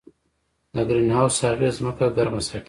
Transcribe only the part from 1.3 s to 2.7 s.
اغېز ځمکه ګرمه ساتي.